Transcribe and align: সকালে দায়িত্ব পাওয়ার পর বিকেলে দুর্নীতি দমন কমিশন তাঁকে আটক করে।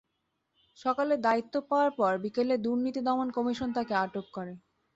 সকালে 0.77 1.13
দায়িত্ব 1.25 1.55
পাওয়ার 1.69 1.91
পর 1.99 2.11
বিকেলে 2.23 2.55
দুর্নীতি 2.57 3.01
দমন 3.07 3.27
কমিশন 3.37 3.69
তাঁকে 3.75 3.93
আটক 4.03 4.25
করে। 4.33 4.53